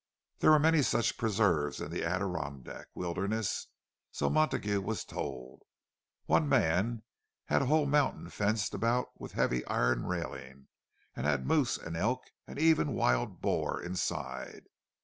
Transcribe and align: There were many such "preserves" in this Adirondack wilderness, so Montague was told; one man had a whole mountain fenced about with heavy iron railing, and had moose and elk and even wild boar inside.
There 0.39 0.49
were 0.49 0.57
many 0.57 0.81
such 0.81 1.15
"preserves" 1.19 1.79
in 1.79 1.91
this 1.91 2.01
Adirondack 2.01 2.87
wilderness, 2.95 3.67
so 4.11 4.31
Montague 4.31 4.81
was 4.81 5.05
told; 5.05 5.61
one 6.25 6.49
man 6.49 7.03
had 7.45 7.61
a 7.61 7.65
whole 7.67 7.85
mountain 7.85 8.27
fenced 8.31 8.73
about 8.73 9.09
with 9.21 9.33
heavy 9.33 9.63
iron 9.67 10.07
railing, 10.07 10.69
and 11.15 11.27
had 11.27 11.45
moose 11.45 11.77
and 11.77 11.95
elk 11.95 12.23
and 12.47 12.57
even 12.57 12.93
wild 12.93 13.41
boar 13.41 13.79
inside. 13.79 14.63